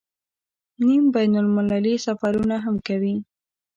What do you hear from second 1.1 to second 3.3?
بین المللي سفرونه هم کوي.